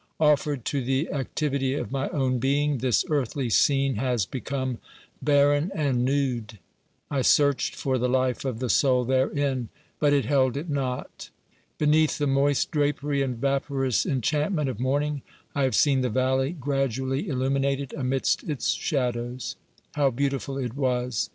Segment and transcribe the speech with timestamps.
[0.19, 4.79] Offered to the activity of my own being, this earthly scene has become
[5.21, 6.57] barren and nude;
[7.11, 9.69] I searched for the life of the soul therein,
[9.99, 11.29] but it held it not.
[11.77, 15.21] Beneath the moist drapery and vaporous enchantment of morning,
[15.53, 19.55] I have seen the valley gradually illuminated amidst its shadows.
[19.93, 21.29] How beautiful it was!